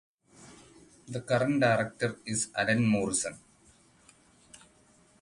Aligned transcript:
The 1.09 1.21
current 1.21 1.61
Director 1.61 2.17
is 2.25 2.47
Allen 2.57 2.87
Morrison. 2.87 3.37